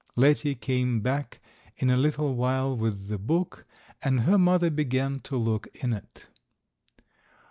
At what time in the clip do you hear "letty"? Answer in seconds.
0.15-0.55